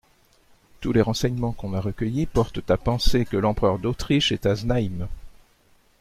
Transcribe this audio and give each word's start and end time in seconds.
Tous 0.79 0.93
les 0.93 1.01
renseignemens 1.03 1.51
qu'on 1.53 1.75
a 1.75 1.79
recueillis 1.79 2.25
portent 2.25 2.71
à 2.71 2.77
penser 2.77 3.23
que 3.23 3.37
l'empereur 3.37 3.77
d'Autriche 3.77 4.31
est 4.31 4.47
à 4.47 4.55
Znaïm. 4.55 5.07